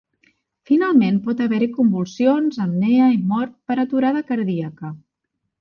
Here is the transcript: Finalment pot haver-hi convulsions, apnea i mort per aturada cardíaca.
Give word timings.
Finalment 0.69 1.19
pot 1.27 1.43
haver-hi 1.45 1.67
convulsions, 1.75 2.59
apnea 2.67 3.13
i 3.19 3.23
mort 3.35 3.55
per 3.71 3.81
aturada 3.87 4.25
cardíaca. 4.33 4.95